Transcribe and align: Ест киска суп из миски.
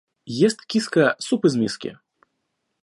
Ест 0.47 0.63
киска 0.69 1.13
суп 1.19 1.45
из 1.45 1.55
миски. 1.63 1.95